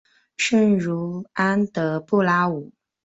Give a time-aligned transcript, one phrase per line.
[0.35, 2.71] 圣茹安德布拉武。